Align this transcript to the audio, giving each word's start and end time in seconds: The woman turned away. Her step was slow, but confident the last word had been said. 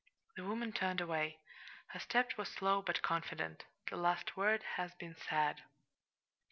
The 0.35 0.43
woman 0.43 0.73
turned 0.73 0.99
away. 0.99 1.37
Her 1.89 1.99
step 1.99 2.35
was 2.35 2.49
slow, 2.49 2.81
but 2.81 3.03
confident 3.03 3.65
the 3.87 3.97
last 3.97 4.35
word 4.35 4.63
had 4.77 4.97
been 4.97 5.15
said. 5.15 5.61